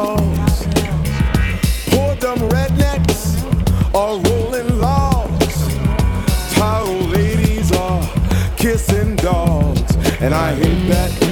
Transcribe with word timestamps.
cross. 0.00 0.64
Poor 1.90 2.14
dumb 2.16 2.40
rednecks 2.50 3.22
are 3.94 4.18
rolling 4.28 4.78
logs. 4.78 5.58
Tired 6.54 7.06
ladies 7.16 7.72
are 7.72 8.02
kissing 8.56 9.16
dogs, 9.16 9.96
and 10.20 10.34
I 10.34 10.54
hate 10.54 10.88
that. 10.88 11.29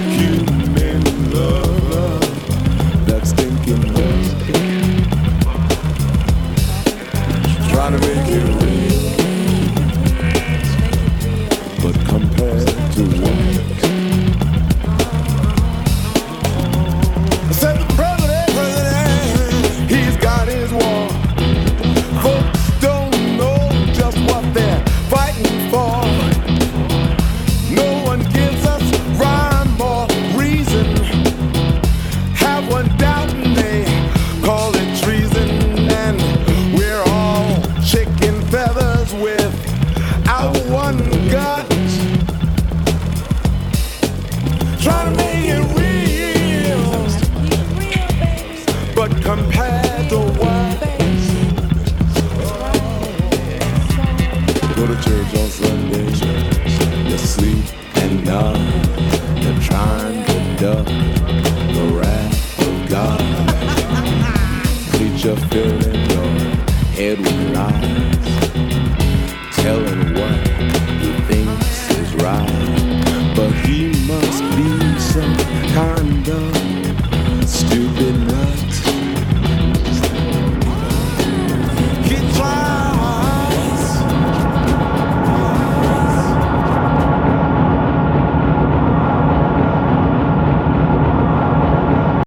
and 58.08 58.24
God, 58.24 58.56
they're 59.42 59.60
trying 59.60 60.24
to 60.24 60.56
duck 60.58 60.86
the 60.86 61.90
wrath 61.94 62.60
of 62.60 62.88
God. 62.88 63.20
Filling 65.50 66.10
your 66.10 66.28
head 66.94 67.18
with 67.18 67.54
lies. 67.54 67.77